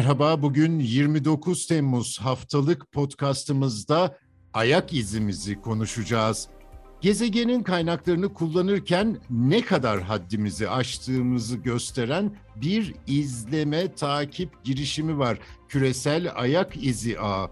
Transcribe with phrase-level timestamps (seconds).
[0.00, 4.18] Merhaba, bugün 29 Temmuz haftalık podcastımızda
[4.52, 6.48] ayak izimizi konuşacağız.
[7.00, 15.38] Gezegenin kaynaklarını kullanırken ne kadar haddimizi aştığımızı gösteren bir izleme takip girişimi var.
[15.68, 17.50] Küresel Ayak İzi Ağı.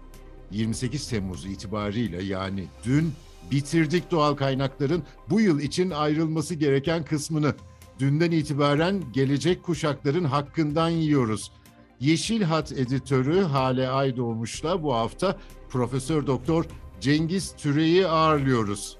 [0.51, 3.13] 28 Temmuz itibariyle yani dün
[3.51, 7.55] bitirdik doğal kaynakların bu yıl için ayrılması gereken kısmını.
[7.99, 11.51] Dünden itibaren gelecek kuşakların hakkından yiyoruz.
[11.99, 15.37] Yeşil Hat editörü Hale Aydoğmuş'la bu hafta
[15.69, 16.65] Profesör Doktor
[16.99, 18.97] Cengiz Türe'yi ağırlıyoruz.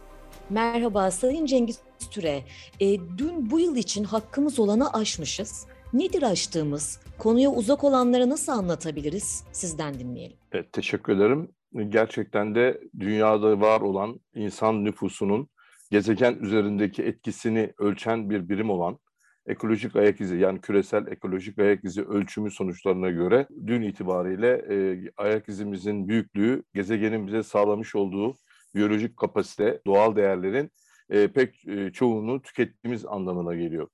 [0.50, 1.80] Merhaba Sayın Cengiz
[2.12, 2.44] Türe.
[2.80, 5.68] E, dün bu yıl için hakkımız olanı aşmışız.
[5.94, 7.00] Nedir aştığımız?
[7.18, 9.44] Konuya uzak olanlara nasıl anlatabiliriz?
[9.52, 10.38] Sizden dinleyelim.
[10.52, 11.52] Evet, teşekkür ederim.
[11.90, 15.50] Gerçekten de dünyada var olan insan nüfusunun
[15.92, 19.00] gezegen üzerindeki etkisini ölçen bir birim olan
[19.50, 25.50] ekolojik ayak izi yani küresel ekolojik ayak izi ölçümü sonuçlarına göre dün itibariyle e, ayak
[25.50, 28.36] izimizin büyüklüğü gezegenin bize sağlamış olduğu
[28.76, 30.72] biyolojik kapasite, doğal değerlerin
[31.10, 33.88] e, pek e, çoğunu tükettiğimiz anlamına geliyor.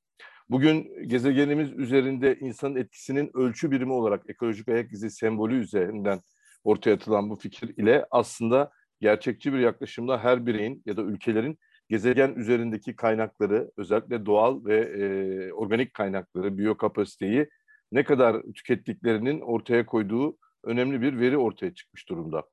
[0.49, 6.21] Bugün gezegenimiz üzerinde insanın etkisinin ölçü birimi olarak ekolojik ayak izi sembolü üzerinden
[6.63, 11.57] ortaya atılan bu fikir ile aslında gerçekçi bir yaklaşımda her bireyin ya da ülkelerin
[11.89, 17.49] gezegen üzerindeki kaynakları, özellikle doğal ve e, organik kaynakları, biyokapasiteyi
[17.91, 22.43] ne kadar tükettiklerinin ortaya koyduğu önemli bir veri ortaya çıkmış durumda.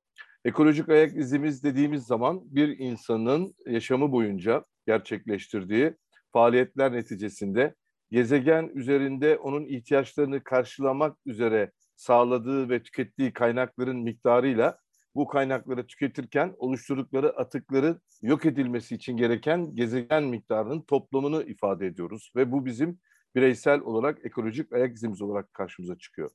[0.44, 5.94] Ekolojik ayak izimiz dediğimiz zaman bir insanın yaşamı boyunca gerçekleştirdiği
[6.32, 7.74] faaliyetler neticesinde
[8.10, 14.78] gezegen üzerinde onun ihtiyaçlarını karşılamak üzere sağladığı ve tükettiği kaynakların miktarıyla
[15.14, 22.32] bu kaynakları tüketirken oluşturdukları atıkları yok edilmesi için gereken gezegen miktarının toplamını ifade ediyoruz.
[22.36, 22.98] Ve bu bizim
[23.34, 26.30] bireysel olarak ekolojik ayak izimiz olarak karşımıza çıkıyor.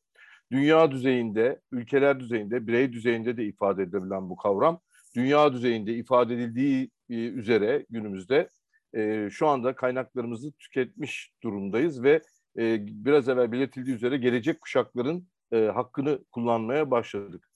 [0.52, 4.82] Dünya düzeyinde, ülkeler düzeyinde, birey düzeyinde de ifade edilen bu kavram,
[5.16, 8.50] dünya düzeyinde ifade edildiği e, üzere günümüzde
[8.94, 12.22] e, şu anda kaynaklarımızı tüketmiş durumdayız ve
[12.58, 17.47] e, biraz evvel belirtildiği üzere gelecek kuşakların e, hakkını kullanmaya başladık.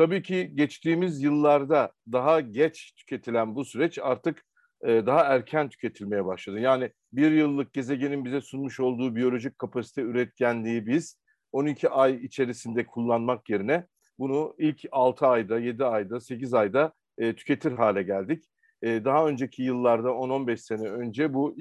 [0.00, 4.44] Tabii ki geçtiğimiz yıllarda daha geç tüketilen bu süreç artık
[4.84, 6.60] e, daha erken tüketilmeye başladı.
[6.60, 11.16] Yani bir yıllık gezegenin bize sunmuş olduğu biyolojik kapasite üretkenliği biz
[11.52, 13.86] 12 ay içerisinde kullanmak yerine
[14.18, 18.44] bunu ilk 6 ayda, 7 ayda, 8 ayda e, tüketir hale geldik.
[18.82, 21.56] E, daha önceki yıllarda 10-15 sene önce bu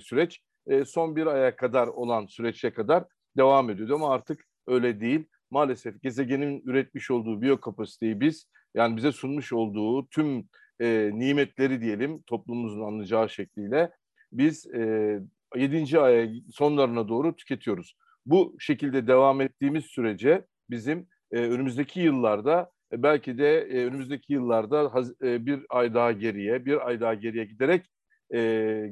[0.00, 0.40] süreç
[0.86, 3.04] son bir aya kadar olan süreçe kadar
[3.36, 9.52] devam ediyordu ama artık öyle değil maalesef gezegenin üretmiş olduğu biyokapasiteyi biz yani bize sunmuş
[9.52, 10.48] olduğu tüm
[10.80, 13.90] e, nimetleri diyelim toplumumuzun anlayacağı şekliyle
[14.32, 15.20] biz e,
[15.56, 16.00] 7.
[16.00, 17.96] aya sonlarına doğru tüketiyoruz.
[18.26, 24.94] Bu şekilde devam ettiğimiz sürece bizim e, önümüzdeki yıllarda e, belki de e, önümüzdeki yıllarda
[24.94, 27.86] haz, e, bir ay daha geriye, bir ay daha geriye giderek
[28.34, 28.38] e,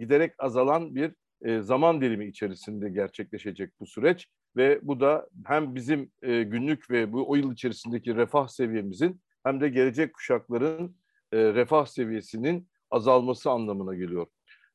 [0.01, 1.13] giderek azalan bir
[1.45, 7.13] e, zaman dilimi içerisinde gerçekleşecek bu süreç ve bu da hem bizim e, günlük ve
[7.13, 10.97] bu o yıl içerisindeki refah seviyemizin hem de gelecek kuşakların
[11.33, 14.27] e, refah seviyesinin azalması anlamına geliyor.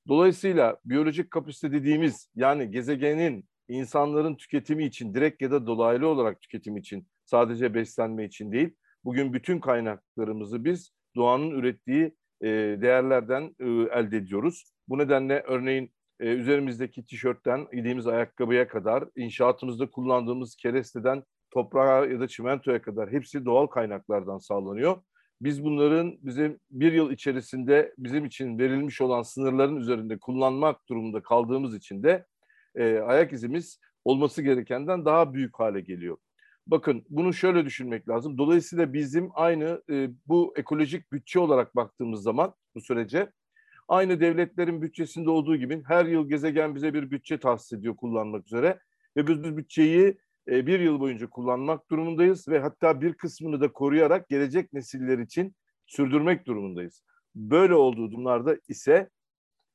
[0.07, 6.77] Dolayısıyla biyolojik kapasite dediğimiz yani gezegenin insanların tüketimi için direkt ya da dolaylı olarak tüketim
[6.77, 12.47] için sadece beslenme için değil bugün bütün kaynaklarımızı biz doğanın ürettiği e,
[12.81, 13.66] değerlerden e,
[13.99, 14.71] elde ediyoruz.
[14.87, 22.28] Bu nedenle örneğin e, üzerimizdeki tişörtten giydiğimiz ayakkabıya kadar, inşaatımızda kullandığımız keresteden toprağa ya da
[22.28, 25.01] çimentoya kadar hepsi doğal kaynaklardan sağlanıyor.
[25.41, 31.75] Biz bunların bizim bir yıl içerisinde bizim için verilmiş olan sınırların üzerinde kullanmak durumunda kaldığımız
[31.75, 32.25] için de
[32.75, 36.17] e, ayak izimiz olması gerekenden daha büyük hale geliyor.
[36.67, 38.37] Bakın bunu şöyle düşünmek lazım.
[38.37, 43.31] Dolayısıyla bizim aynı e, bu ekolojik bütçe olarak baktığımız zaman bu sürece
[43.87, 48.79] Aynı devletlerin bütçesinde olduğu gibi her yıl gezegen bize bir bütçe tahsis ediyor kullanmak üzere.
[49.17, 50.17] Ve biz bu bütçeyi
[50.47, 55.55] e, bir yıl boyunca kullanmak durumundayız ve hatta bir kısmını da koruyarak gelecek nesiller için
[55.85, 57.03] sürdürmek durumundayız.
[57.35, 59.09] Böyle olduğu durumlarda ise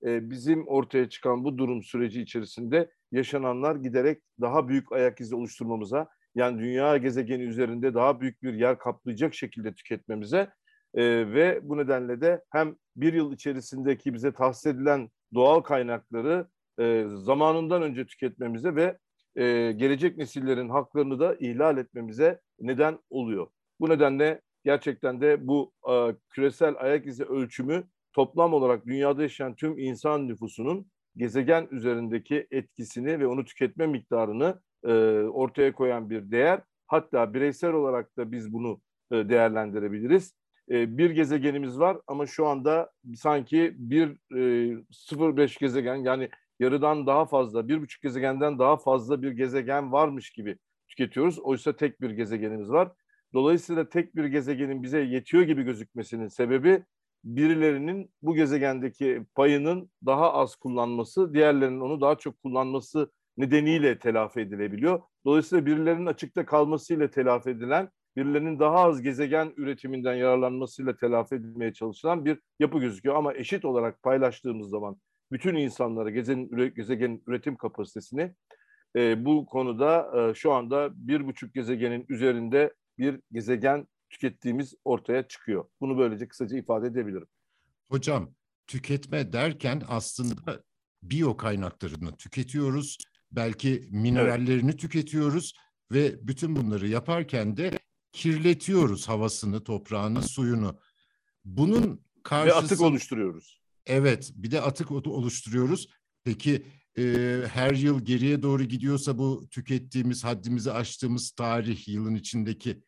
[0.05, 6.09] e, bizim ortaya çıkan bu durum süreci içerisinde yaşananlar giderek daha büyük ayak izi oluşturmamıza
[6.35, 10.51] yani dünya gezegeni üzerinde daha büyük bir yer kaplayacak şekilde tüketmemize
[10.95, 16.47] e, ve bu nedenle de hem bir yıl içerisindeki bize tahsis edilen doğal kaynakları
[16.81, 18.99] e, zamanından önce tüketmemize ve
[19.37, 23.47] e, gelecek nesillerin haklarını da ihlal etmemize neden oluyor.
[23.81, 29.79] Bu nedenle gerçekten de bu e, küresel ayak izi ölçümü toplam olarak dünyada yaşayan tüm
[29.79, 30.87] insan nüfusunun
[31.17, 34.93] gezegen üzerindeki etkisini ve onu tüketme miktarını e,
[35.23, 38.81] ortaya koyan bir değer hatta bireysel olarak da biz bunu
[39.13, 40.35] e, değerlendirebiliriz.
[40.73, 46.29] E, bir gezegenimiz var ama şu anda sanki bir e, 0.5 gezegen yani
[46.61, 50.59] yarıdan daha fazla, bir buçuk gezegenden daha fazla bir gezegen varmış gibi
[50.89, 51.39] tüketiyoruz.
[51.39, 52.93] Oysa tek bir gezegenimiz var.
[53.35, 56.85] Dolayısıyla tek bir gezegenin bize yetiyor gibi gözükmesinin sebebi
[57.25, 65.03] birilerinin bu gezegendeki payının daha az kullanması, diğerlerinin onu daha çok kullanması nedeniyle telafi edilebiliyor.
[65.25, 72.25] Dolayısıyla birilerinin açıkta kalmasıyla telafi edilen, birilerinin daha az gezegen üretiminden yararlanmasıyla telafi edilmeye çalışılan
[72.25, 73.15] bir yapı gözüküyor.
[73.15, 74.97] Ama eşit olarak paylaştığımız zaman
[75.33, 78.35] bütün insanlara gezegenin, gezegenin üretim kapasitesini
[78.97, 85.65] e, bu konuda e, şu anda bir buçuk gezegenin üzerinde bir gezegen tükettiğimiz ortaya çıkıyor.
[85.81, 87.27] Bunu böylece kısaca ifade edebilirim.
[87.91, 88.35] Hocam
[88.67, 90.63] tüketme derken aslında
[91.03, 92.99] biyo kaynaklarını tüketiyoruz.
[93.33, 94.79] Belki minerallerini evet.
[94.79, 95.55] tüketiyoruz
[95.93, 97.71] ve bütün bunları yaparken de
[98.13, 100.79] kirletiyoruz havasını, toprağını, suyunu.
[101.45, 102.61] Bunun karşısı...
[102.61, 103.61] Ve atık oluşturuyoruz.
[103.87, 105.89] Evet, bir de atık oluşturuyoruz.
[106.25, 106.67] Peki
[106.99, 107.03] e,
[107.53, 112.83] her yıl geriye doğru gidiyorsa bu tükettiğimiz, haddimizi aştığımız tarih yılın içindeki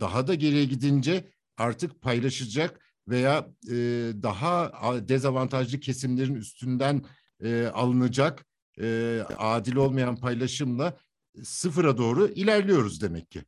[0.00, 3.74] daha da geriye gidince artık paylaşacak veya e,
[4.22, 4.72] daha
[5.08, 7.04] dezavantajlı kesimlerin üstünden
[7.42, 8.46] e, alınacak
[8.80, 10.96] e, adil olmayan paylaşımla
[11.42, 13.42] sıfıra doğru ilerliyoruz demek ki.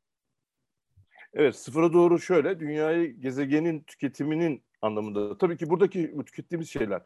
[1.35, 7.03] Evet sıfıra doğru şöyle dünyayı gezegenin tüketiminin anlamında tabii ki buradaki tükettiğimiz şeyler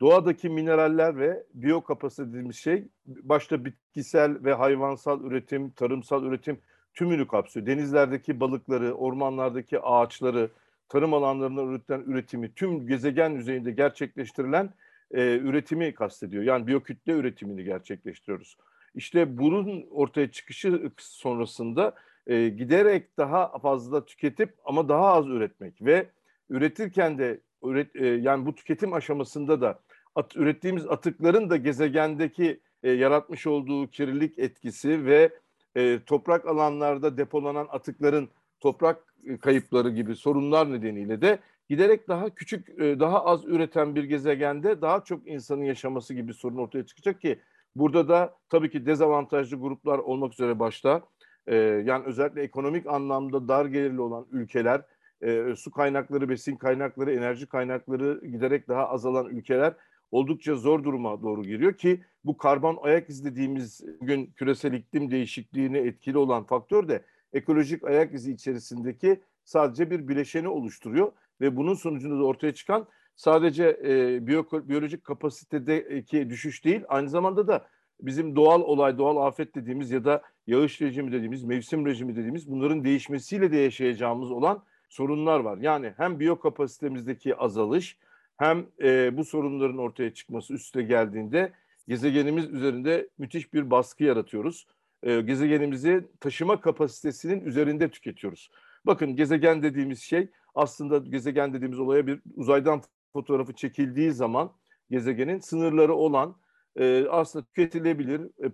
[0.00, 6.58] doğadaki mineraller ve biyokapasite dediğimiz şey başta bitkisel ve hayvansal üretim, tarımsal üretim
[6.94, 7.66] tümünü kapsıyor.
[7.66, 10.50] Denizlerdeki balıkları, ormanlardaki ağaçları,
[10.88, 14.70] tarım alanlarında üretilen üretimi, tüm gezegen yüzeyinde gerçekleştirilen
[15.10, 16.42] e, üretimi kastediyor.
[16.42, 18.56] Yani biyokütle üretimini gerçekleştiriyoruz.
[18.94, 21.94] İşte bunun ortaya çıkışı sonrasında
[22.30, 26.06] e, giderek daha fazla tüketip ama daha az üretmek ve
[26.50, 29.80] üretirken de üret, e, yani bu tüketim aşamasında da
[30.14, 35.30] at, ürettiğimiz atıkların da gezegendeki e, yaratmış olduğu kirlilik etkisi ve
[35.76, 38.28] e, toprak alanlarda depolanan atıkların
[38.60, 41.38] toprak e, kayıpları gibi sorunlar nedeniyle de
[41.68, 46.56] giderek daha küçük, e, daha az üreten bir gezegende daha çok insanın yaşaması gibi sorun
[46.56, 47.38] ortaya çıkacak ki
[47.76, 51.02] burada da tabii ki dezavantajlı gruplar olmak üzere başta
[51.46, 54.82] e, yani özellikle ekonomik anlamda dar gelirli olan ülkeler,
[55.22, 59.74] e, su kaynakları, besin kaynakları, enerji kaynakları giderek daha azalan ülkeler
[60.10, 65.78] oldukça zor duruma doğru giriyor ki bu karbon ayak izi dediğimiz bugün küresel iklim değişikliğine
[65.78, 72.18] etkili olan faktör de ekolojik ayak izi içerisindeki sadece bir bileşeni oluşturuyor ve bunun sonucunda
[72.18, 77.66] da ortaya çıkan sadece e, biyo, biyolojik kapasitedeki düşüş değil aynı zamanda da
[78.00, 82.84] bizim doğal olay, doğal afet dediğimiz ya da yağış rejimi dediğimiz, mevsim rejimi dediğimiz bunların
[82.84, 85.58] değişmesiyle de yaşayacağımız olan sorunlar var.
[85.58, 87.96] Yani hem biyokapasitemizdeki azalış
[88.36, 91.52] hem e, bu sorunların ortaya çıkması üste geldiğinde
[91.88, 94.66] gezegenimiz üzerinde müthiş bir baskı yaratıyoruz.
[95.02, 98.50] E, gezegenimizi taşıma kapasitesinin üzerinde tüketiyoruz.
[98.86, 104.52] Bakın gezegen dediğimiz şey aslında gezegen dediğimiz olaya bir uzaydan fotoğrafı çekildiği zaman
[104.90, 106.36] gezegenin sınırları olan
[106.76, 108.48] e, aslında tüketilebilir, e,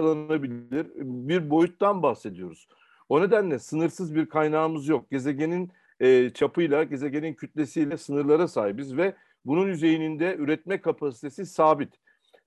[0.00, 2.68] parçalanabilir bir boyuttan bahsediyoruz.
[3.08, 5.10] O nedenle sınırsız bir kaynağımız yok.
[5.10, 9.14] Gezegenin e, çapıyla, gezegenin kütlesiyle sınırlara sahibiz ve
[9.44, 11.94] bunun yüzeyinde üretme kapasitesi sabit.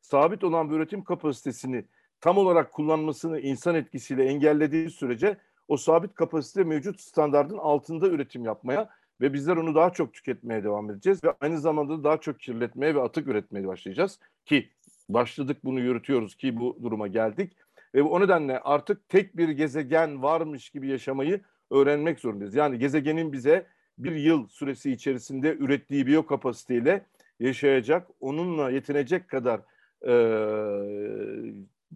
[0.02, 1.86] Sabit olan bir üretim kapasitesini
[2.22, 8.90] tam olarak kullanmasını insan etkisiyle engellediği sürece o sabit kapasite mevcut standartın altında üretim yapmaya
[9.22, 13.02] ve bizler onu daha çok tüketmeye devam edeceğiz ve aynı zamanda daha çok kirletmeye ve
[13.02, 14.70] atık üretmeye başlayacağız ki
[15.10, 17.54] başladık bunu yürütüyoruz ki bu duruma geldik
[17.96, 21.42] ve o nedenle artık tek bir gezegen varmış gibi yaşamayı
[21.72, 22.56] öğrenmek zorundayız.
[22.56, 23.66] Yani gezegenin bize
[23.98, 27.06] bir yıl süresi içerisinde ürettiği biyokapasiteyle
[27.40, 29.62] yaşayacak, onunla yetinecek kadar
[30.08, 30.14] e,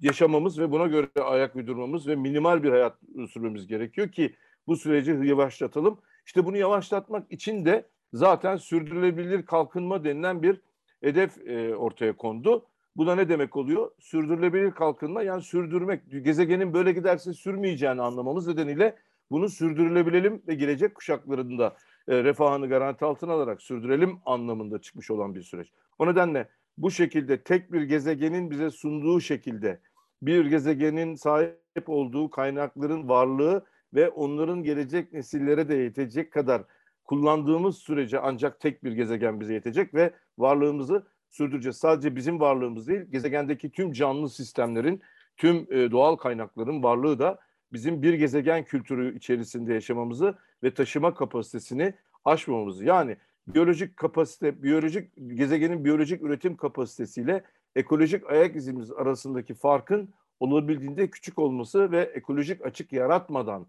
[0.01, 2.97] yaşamamız ve buna göre ayak uydurmamız ve minimal bir hayat
[3.29, 4.35] sürmemiz gerekiyor ki
[4.67, 5.99] bu süreci yavaşlatalım.
[6.25, 10.61] İşte bunu yavaşlatmak için de zaten sürdürülebilir kalkınma denilen bir
[11.01, 12.65] hedef e, ortaya kondu.
[12.97, 13.91] Bu da ne demek oluyor?
[13.99, 16.23] Sürdürülebilir kalkınma yani sürdürmek.
[16.23, 18.95] Gezegenin böyle giderse sürmeyeceğini anlamamız nedeniyle
[19.31, 21.75] bunu sürdürülebilelim ve gelecek kuşakların da
[22.07, 25.71] e, refahını garanti altına alarak sürdürelim anlamında çıkmış olan bir süreç.
[25.99, 29.79] O nedenle bu şekilde tek bir gezegenin bize sunduğu şekilde
[30.21, 36.63] bir gezegenin sahip olduğu kaynakların varlığı ve onların gelecek nesillere de yetecek kadar
[37.03, 41.77] kullandığımız sürece ancak tek bir gezegen bize yetecek ve varlığımızı sürdüreceğiz.
[41.77, 45.01] Sadece bizim varlığımız değil, gezegendeki tüm canlı sistemlerin,
[45.37, 47.39] tüm e, doğal kaynakların varlığı da
[47.73, 51.93] bizim bir gezegen kültürü içerisinde yaşamamızı ve taşıma kapasitesini
[52.25, 52.85] aşmamamızı.
[52.85, 53.17] Yani
[53.47, 57.43] biyolojik kapasite, biyolojik gezegenin biyolojik üretim kapasitesiyle
[57.75, 63.67] ekolojik ayak izimiz arasındaki farkın olabildiğinde küçük olması ve ekolojik açık yaratmadan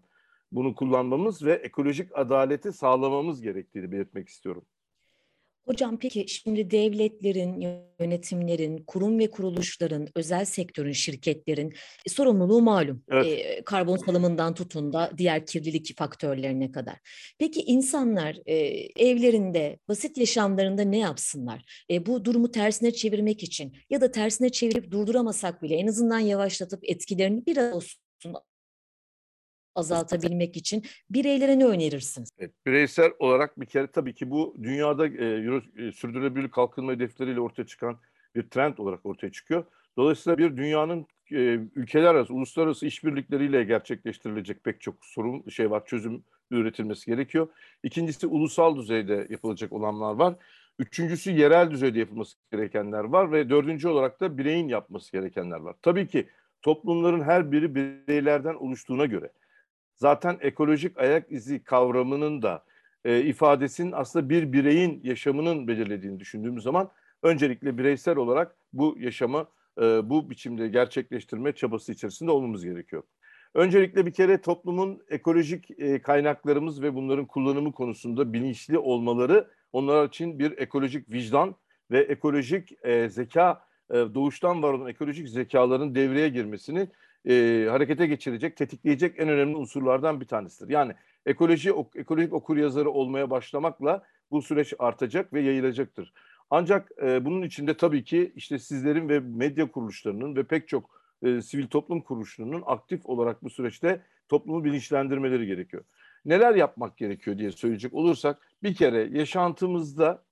[0.51, 4.65] bunu kullanmamız ve ekolojik adaleti sağlamamız gerektiğini belirtmek istiyorum.
[5.65, 11.73] Hocam peki şimdi devletlerin, yönetimlerin, kurum ve kuruluşların, özel sektörün, şirketlerin
[12.05, 13.03] e, sorumluluğu malum.
[13.11, 13.25] Evet.
[13.27, 16.95] E, karbon salımından tutun da diğer kirlilik faktörlerine kadar.
[17.39, 18.55] Peki insanlar e,
[19.05, 21.83] evlerinde, basit yaşamlarında ne yapsınlar?
[21.91, 26.79] E, bu durumu tersine çevirmek için ya da tersine çevirip durduramasak bile en azından yavaşlatıp
[26.83, 28.01] etkilerini biraz olsun
[29.75, 32.29] azaltabilmek için bireylere ne önerirsiniz?
[32.39, 37.39] Evet, bireysel olarak bir kere tabii ki bu dünyada e, Euro, e, sürdürülebilir kalkınma hedefleriyle
[37.39, 37.99] ortaya çıkan
[38.35, 39.65] bir trend olarak ortaya çıkıyor.
[39.97, 46.23] Dolayısıyla bir dünyanın e, ülkeler arası, uluslararası işbirlikleriyle gerçekleştirilecek pek çok sorun şey var, çözüm
[46.51, 47.47] üretilmesi gerekiyor.
[47.83, 50.35] İkincisi ulusal düzeyde yapılacak olanlar var.
[50.79, 55.75] Üçüncüsü yerel düzeyde yapılması gerekenler var ve dördüncü olarak da bireyin yapması gerekenler var.
[55.81, 56.27] Tabii ki
[56.61, 59.29] toplumların her biri bireylerden oluştuğuna göre
[59.99, 62.63] zaten ekolojik ayak izi kavramının da
[63.05, 66.91] e, ifadesinin aslında bir bireyin yaşamının belirlediğini düşündüğümüz zaman
[67.23, 73.03] öncelikle bireysel olarak bu yaşamı e, bu biçimde gerçekleştirme çabası içerisinde olmamız gerekiyor.
[73.53, 80.39] Öncelikle bir kere toplumun ekolojik e, kaynaklarımız ve bunların kullanımı konusunda bilinçli olmaları onlar için
[80.39, 81.55] bir ekolojik vicdan
[81.91, 86.89] ve ekolojik e, zeka e, doğuştan var olan ekolojik zekaların devreye girmesini
[87.25, 90.73] e, harekete geçirecek, tetikleyecek en önemli unsurlardan bir tanesidir.
[90.73, 90.93] Yani
[91.25, 96.13] ekoloji ok, ekolojik okur yazarı olmaya başlamakla bu süreç artacak ve yayılacaktır.
[96.49, 100.89] Ancak e, bunun içinde tabii ki işte sizlerin ve medya kuruluşlarının ve pek çok
[101.23, 105.83] e, sivil toplum kuruluşlarının aktif olarak bu süreçte toplumu bilinçlendirmeleri gerekiyor.
[106.25, 110.23] Neler yapmak gerekiyor diye söyleyecek olursak bir kere yaşantımızda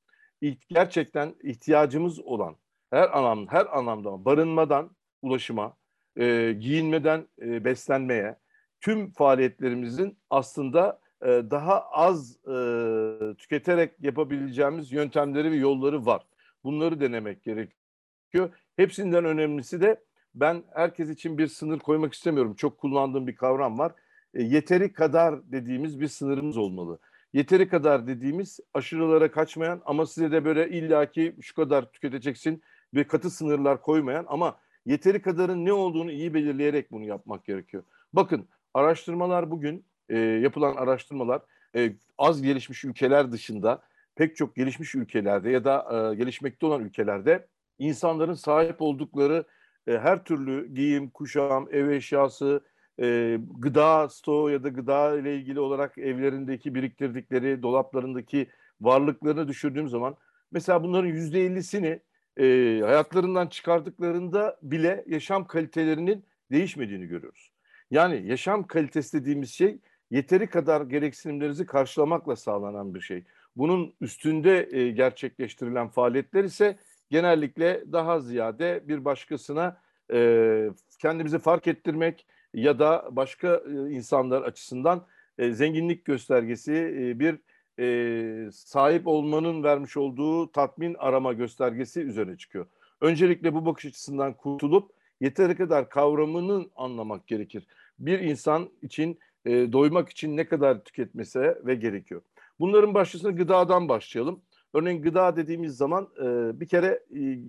[0.69, 2.55] gerçekten ihtiyacımız olan
[2.89, 4.91] her anlamda her anlamda barınmadan
[5.21, 5.77] ulaşıma,
[6.19, 8.35] e, giyinmeden e, beslenmeye,
[8.81, 16.21] tüm faaliyetlerimizin aslında e, daha az e, tüketerek yapabileceğimiz yöntemleri ve yolları var.
[16.63, 18.49] Bunları denemek gerekiyor.
[18.75, 20.03] Hepsinden önemlisi de
[20.35, 22.53] ben herkes için bir sınır koymak istemiyorum.
[22.53, 23.91] Çok kullandığım bir kavram var.
[24.33, 26.99] E, yeteri kadar dediğimiz bir sınırımız olmalı.
[27.33, 32.61] Yeteri kadar dediğimiz aşırılara kaçmayan ama size de böyle illaki şu kadar tüketeceksin
[32.93, 37.83] ve katı sınırlar koymayan ama yeteri kadarın ne olduğunu iyi belirleyerek bunu yapmak gerekiyor.
[38.13, 41.41] Bakın araştırmalar bugün e, yapılan araştırmalar
[41.75, 43.81] e, az gelişmiş ülkeler dışında
[44.15, 47.47] pek çok gelişmiş ülkelerde ya da e, gelişmekte olan ülkelerde
[47.79, 49.43] insanların sahip oldukları
[49.87, 52.61] e, her türlü giyim, kuşam, ev eşyası,
[52.99, 58.47] e, gıda stoğu ya da gıda ile ilgili olarak evlerindeki biriktirdikleri, dolaplarındaki
[58.81, 60.15] varlıklarını düşürdüğüm zaman
[60.51, 61.99] mesela bunların yüzde ellisini
[62.39, 67.51] e, hayatlarından çıkardıklarında bile yaşam kalitelerinin değişmediğini görüyoruz.
[67.91, 69.79] Yani yaşam kalitesi dediğimiz şey
[70.11, 73.23] yeteri kadar gereksinimlerinizi karşılamakla sağlanan bir şey.
[73.55, 76.77] Bunun üstünde e, gerçekleştirilen faaliyetler ise
[77.09, 79.81] genellikle daha ziyade bir başkasına
[80.13, 85.05] e, kendimizi fark ettirmek ya da başka e, insanlar açısından
[85.37, 87.39] e, zenginlik göstergesi e, bir
[87.79, 92.65] e, sahip olmanın vermiş olduğu tatmin arama göstergesi üzerine çıkıyor.
[93.01, 94.91] Öncelikle bu bakış açısından kurtulup
[95.21, 97.67] yeteri kadar kavramını anlamak gerekir.
[97.99, 102.21] Bir insan için e, doymak için ne kadar tüketmesi ve gerekiyor.
[102.59, 104.41] Bunların başlısına gıdadan başlayalım.
[104.73, 107.39] Örneğin gıda dediğimiz zaman e, bir kere e,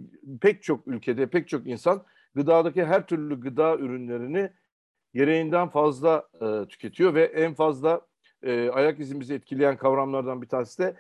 [0.40, 2.02] pek çok ülkede pek çok insan
[2.34, 4.50] gıdadaki her türlü gıda ürünlerini
[5.14, 8.00] gereğinden fazla e, tüketiyor ve en fazla
[8.42, 10.96] e, ayak izimizi etkileyen kavramlardan bir tanesi de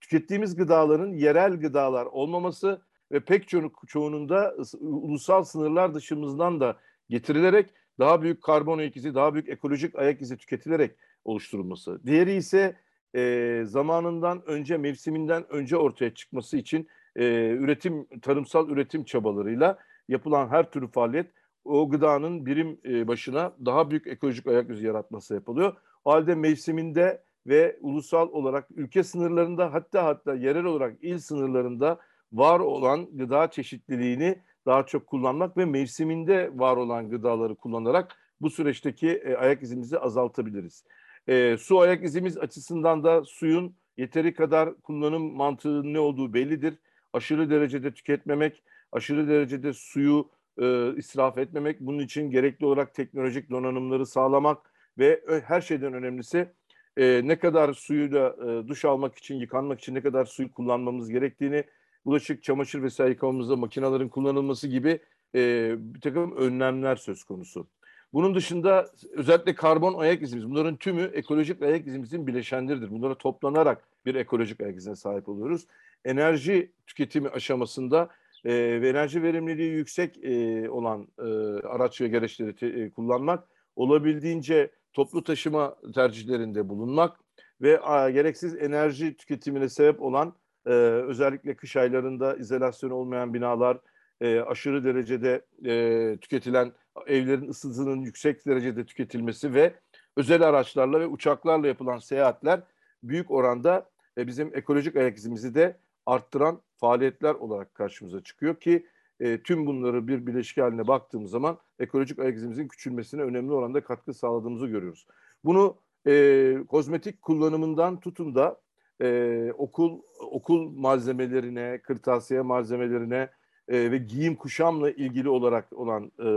[0.00, 6.76] tükettiğimiz gıdaların yerel gıdalar olmaması ve pek ço çoğunun da ulusal sınırlar dışımızdan da
[7.08, 12.00] getirilerek daha büyük karbon ayak izi, daha büyük ekolojik ayak izi tüketilerek oluşturulması.
[12.06, 12.76] Diğeri ise
[13.14, 20.70] e, zamanından önce, mevsiminden önce ortaya çıkması için e, üretim, tarımsal üretim çabalarıyla yapılan her
[20.70, 21.26] türlü faaliyet
[21.64, 25.76] o gıdanın birim e, başına daha büyük ekolojik ayak izi yaratması yapılıyor.
[26.04, 32.00] O halde mevsiminde ve ulusal olarak ülke sınırlarında hatta hatta yerel olarak il sınırlarında
[32.32, 39.08] var olan gıda çeşitliliğini daha çok kullanmak ve mevsiminde var olan gıdaları kullanarak bu süreçteki
[39.08, 40.84] e, ayak izimizi azaltabiliriz.
[41.28, 46.78] E, su ayak izimiz açısından da suyun yeteri kadar kullanım mantığının ne olduğu bellidir.
[47.12, 54.06] Aşırı derecede tüketmemek, aşırı derecede suyu e, israf etmemek, bunun için gerekli olarak teknolojik donanımları
[54.06, 56.48] sağlamak ve her şeyden önemlisi
[56.96, 61.08] e, ne kadar suyu da e, duş almak için, yıkanmak için ne kadar suyu kullanmamız
[61.10, 61.64] gerektiğini,
[62.04, 65.00] bulaşık, çamaşır vesaire yıkamamızda makinelerin kullanılması gibi
[65.34, 67.66] e, bir takım önlemler söz konusu.
[68.12, 72.90] Bunun dışında özellikle karbon ayak izimiz, bunların tümü ekolojik ayak izimizin bileşenleridir.
[72.90, 75.66] Bunlara toplanarak bir ekolojik ayak izine sahip oluyoruz.
[76.04, 78.08] Enerji tüketimi aşamasında
[78.44, 81.22] e, ve enerji verimliliği yüksek e, olan e,
[81.66, 87.20] araç ve gereçleri te, e, kullanmak, olabildiğince toplu taşıma tercihlerinde bulunmak
[87.60, 90.34] ve a, gereksiz enerji tüketimine sebep olan
[90.66, 93.78] e, özellikle kış aylarında izolasyon olmayan binalar,
[94.20, 96.72] e, aşırı derecede e, tüketilen
[97.06, 99.74] evlerin ısısının yüksek derecede tüketilmesi ve
[100.16, 102.62] özel araçlarla ve uçaklarla yapılan seyahatler
[103.02, 105.76] büyük oranda e, bizim ekolojik ayak izimizi de
[106.06, 108.86] arttıran faaliyetler olarak karşımıza çıkıyor ki
[109.22, 114.14] e, tüm bunları bir bileşik haline baktığımız zaman ekolojik ayak izimizin küçülmesine önemli oranda katkı
[114.14, 115.06] sağladığımızı görüyoruz.
[115.44, 115.76] Bunu
[116.06, 118.60] e, kozmetik kullanımından tutun da
[119.02, 123.28] e, okul okul malzemelerine, kırtasiye malzemelerine
[123.68, 126.28] e, ve giyim kuşamla ilgili olarak olan e,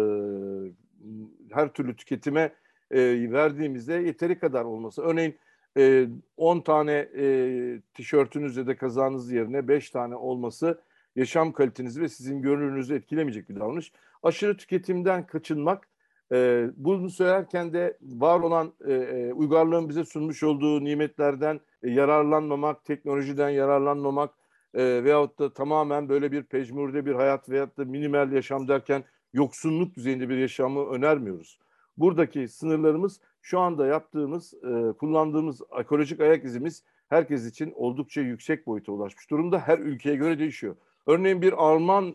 [1.51, 2.53] her türlü tüketime
[2.91, 5.01] e, verdiğimizde yeteri kadar olması.
[5.01, 5.35] Örneğin
[5.77, 10.81] e, 10 tane e, tişörtünüz ya da kazanız yerine 5 tane olması
[11.15, 13.91] yaşam kalitenizi ve sizin görünürünüzü etkilemeyecek bir davranış.
[14.23, 15.87] Aşırı tüketimden kaçınmak,
[16.31, 22.85] e, bunu söylerken de var olan e, e, uygarlığın bize sunmuş olduğu nimetlerden e, yararlanmamak,
[22.85, 24.33] teknolojiden yararlanmamak
[24.73, 29.03] e, veyahut da tamamen böyle bir pejmurde bir hayat veyahut da minimal yaşam derken
[29.33, 31.59] yoksunluk düzeyinde bir yaşamı önermiyoruz.
[31.97, 38.91] Buradaki sınırlarımız şu anda yaptığımız, e, kullandığımız ekolojik ayak izimiz herkes için oldukça yüksek boyuta
[38.91, 39.59] ulaşmış durumda.
[39.59, 40.75] Her ülkeye göre değişiyor.
[41.07, 42.05] Örneğin bir Alman,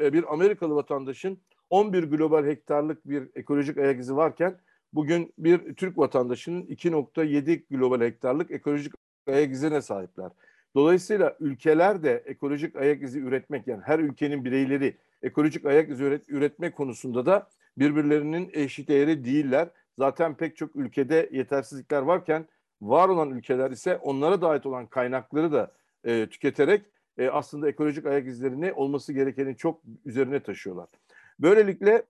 [0.00, 1.38] e, bir Amerikalı vatandaşın
[1.70, 4.58] 11 global hektarlık bir ekolojik ayak izi varken
[4.92, 8.92] bugün bir Türk vatandaşının 2.7 global hektarlık ekolojik
[9.26, 10.30] ayak izine sahipler.
[10.74, 16.28] Dolayısıyla ülkeler de ekolojik ayak izi üretmek yani her ülkenin bireyleri ekolojik ayak izi üret,
[16.28, 19.68] üretme konusunda da birbirlerinin eşit değeri değiller.
[19.98, 22.46] Zaten pek çok ülkede yetersizlikler varken
[22.82, 25.72] var olan ülkeler ise onlara da ait olan kaynakları da
[26.04, 26.82] e, tüketerek
[27.18, 30.88] e, aslında ekolojik ayak izlerini olması gerekenin çok üzerine taşıyorlar.
[31.38, 32.02] Böylelikle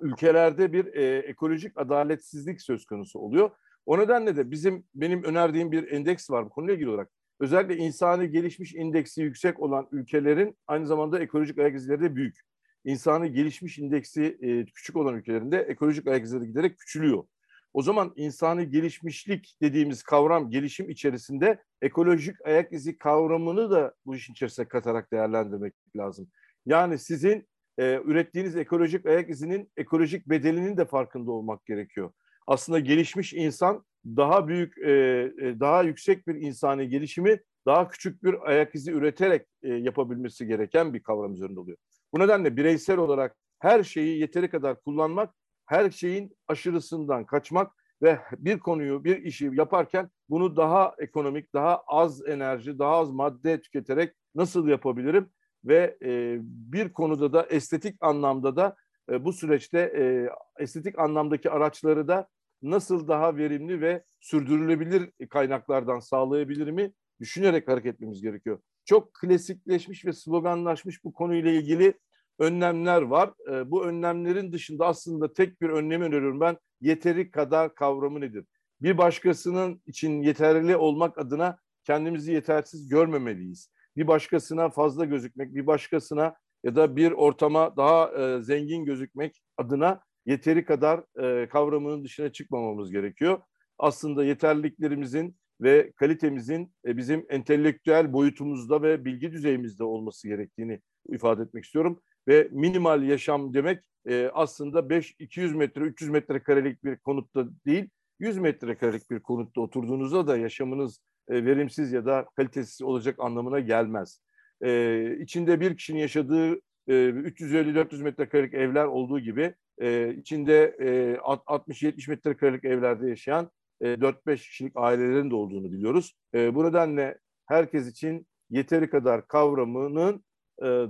[0.00, 3.50] ülkelerde bir e, ekolojik adaletsizlik söz konusu oluyor.
[3.86, 7.10] O nedenle de bizim benim önerdiğim bir endeks var bu konuyla ilgili olarak.
[7.40, 12.40] Özellikle insani gelişmiş indeksi yüksek olan ülkelerin aynı zamanda ekolojik ayak izleri de büyük.
[12.84, 17.24] İnsani gelişmiş indeksi e, küçük olan ülkelerinde ekolojik ayak izleri giderek küçülüyor.
[17.72, 24.32] O zaman insani gelişmişlik dediğimiz kavram gelişim içerisinde ekolojik ayak izi kavramını da bu işin
[24.32, 26.28] içerisine katarak değerlendirmek lazım.
[26.66, 32.12] Yani sizin e, ürettiğiniz ekolojik ayak izinin ekolojik bedelinin de farkında olmak gerekiyor.
[32.46, 38.48] Aslında gelişmiş insan daha büyük, e, e, daha yüksek bir insani gelişimi daha küçük bir
[38.50, 41.78] ayak izi üreterek e, yapabilmesi gereken bir kavram üzerinde oluyor.
[42.14, 45.34] Bu nedenle bireysel olarak her şeyi yeteri kadar kullanmak,
[45.70, 52.28] her şeyin aşırısından kaçmak ve bir konuyu, bir işi yaparken bunu daha ekonomik, daha az
[52.28, 55.30] enerji, daha az madde tüketerek nasıl yapabilirim?
[55.64, 58.76] Ve e, bir konuda da estetik anlamda da
[59.10, 60.28] e, bu süreçte e,
[60.62, 62.28] estetik anlamdaki araçları da
[62.62, 68.58] nasıl daha verimli ve sürdürülebilir kaynaklardan sağlayabilir mi düşünerek hareket etmemiz gerekiyor.
[68.84, 71.94] Çok klasikleşmiş ve sloganlaşmış bu konuyla ilgili
[72.40, 73.30] önlemler var.
[73.50, 76.56] E, bu önlemlerin dışında aslında tek bir önlemi öneriyorum ben.
[76.80, 78.44] Yeteri kadar kavramı nedir?
[78.82, 83.70] Bir başkasının için yeterli olmak adına kendimizi yetersiz görmemeliyiz.
[83.96, 90.00] Bir başkasına fazla gözükmek, bir başkasına ya da bir ortama daha e, zengin gözükmek adına
[90.26, 93.40] yeteri kadar e, kavramının dışına çıkmamamız gerekiyor.
[93.78, 101.64] Aslında yeterliliklerimizin ve kalitemizin e, bizim entelektüel boyutumuzda ve bilgi düzeyimizde olması gerektiğini ifade etmek
[101.64, 102.00] istiyorum.
[102.30, 107.88] Ve minimal yaşam demek e, aslında 5 200 metre 300 metrekarelik bir konutta değil
[108.18, 114.20] 100 metrekarelik bir konutta oturduğunuzda da yaşamınız e, verimsiz ya da kalitesiz olacak anlamına gelmez.
[114.62, 116.54] E, içinde bir kişinin yaşadığı
[116.88, 124.36] e, 350-400 metrekarelik evler olduğu gibi e, içinde e, 60-70 metrekarelik evlerde yaşayan e, 4-5
[124.36, 126.14] kişilik ailelerin de olduğunu biliyoruz.
[126.34, 130.24] E, bu nedenle herkes için yeteri kadar kavramının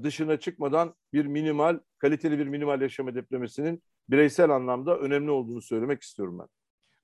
[0.03, 6.39] dışına çıkmadan bir minimal, kaliteli bir minimal yaşam hedeflemesinin bireysel anlamda önemli olduğunu söylemek istiyorum
[6.39, 6.49] ben.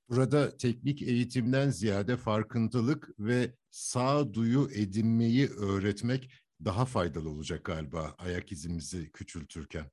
[0.08, 6.30] Burada teknik eğitimden ziyade farkındalık ve sağduyu edinmeyi öğretmek
[6.64, 9.84] daha faydalı olacak galiba ayak izimizi küçültürken.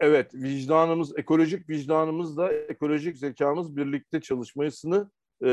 [0.00, 5.10] Evet, vicdanımız, ekolojik vicdanımızla ekolojik zekamız birlikte çalışmasını
[5.44, 5.50] e,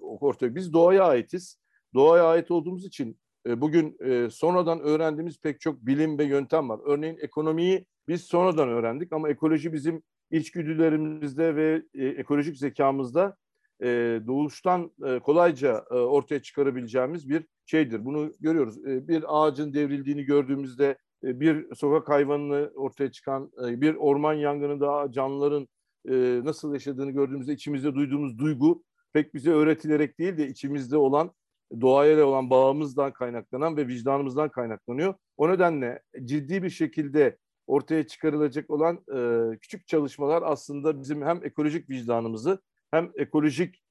[0.00, 0.54] ortaya.
[0.54, 1.58] Biz doğaya aitiz.
[1.94, 3.16] Doğaya ait olduğumuz için e,
[3.60, 6.80] bugün e, sonradan öğrendiğimiz pek çok bilim ve yöntem var.
[6.84, 13.36] Örneğin ekonomiyi biz sonradan öğrendik ama ekoloji bizim içgüdülerimizde ve e, ekolojik zekamızda
[13.82, 13.86] e,
[14.26, 18.04] doğuştan e, kolayca e, ortaya çıkarabileceğimiz bir şeydir.
[18.04, 18.86] Bunu görüyoruz.
[18.86, 25.12] E, bir ağacın devrildiğini gördüğümüzde e, bir sokak hayvanını ortaya çıkan, e, bir orman yangınında
[25.12, 25.68] canlıların
[26.08, 28.82] e, nasıl yaşadığını gördüğümüzde içimizde duyduğumuz duygu
[29.12, 31.32] pek bize öğretilerek değil de içimizde olan
[31.80, 35.14] doğaya olan bağımızdan kaynaklanan ve vicdanımızdan kaynaklanıyor.
[35.36, 39.04] O nedenle ciddi bir şekilde ortaya çıkarılacak olan
[39.60, 43.82] küçük çalışmalar aslında bizim hem ekolojik vicdanımızı hem ekolojik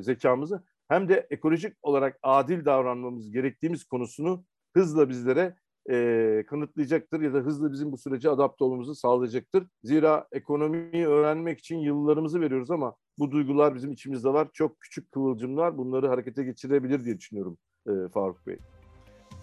[0.00, 4.44] zekamızı hem de ekolojik olarak adil davranmamız gerektiğimiz konusunu
[4.74, 5.56] hızla bizlere
[5.90, 9.66] e, kanıtlayacaktır ya da hızlı bizim bu sürece adapte olmamızı sağlayacaktır.
[9.84, 14.48] Zira ekonomiyi öğrenmek için yıllarımızı veriyoruz ama bu duygular bizim içimizde var.
[14.52, 18.58] Çok küçük kıvılcımlar bunları harekete geçirebilir diye düşünüyorum e, Faruk Bey.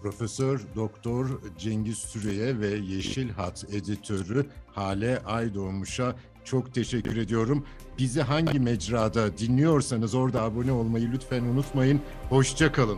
[0.01, 1.25] Profesör Doktor
[1.57, 7.65] Cengiz Sürey'e ve Yeşil Hat editörü Hale Aydoğmuş'a çok teşekkür ediyorum.
[7.97, 12.01] Bizi hangi mecrada dinliyorsanız orada abone olmayı lütfen unutmayın.
[12.29, 12.97] Hoşçakalın.